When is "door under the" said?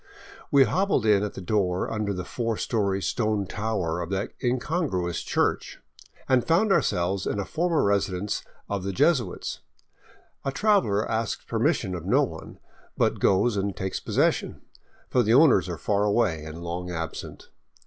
1.41-2.25